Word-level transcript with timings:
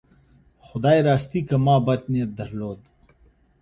خدای 0.59 1.01
راستي 1.07 1.41
که 1.47 1.55
ما 1.57 1.79
بد 1.79 2.03
نیت 2.09 2.35
درلود. 2.35 2.79